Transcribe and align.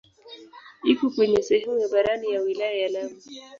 Iko 0.91 1.05
kwenye 1.13 1.41
sehemu 1.43 1.77
ya 1.79 1.87
barani 1.87 2.27
ya 2.33 2.41
wilaya 2.45 2.73
ya 2.83 2.89
Lamu. 2.93 3.15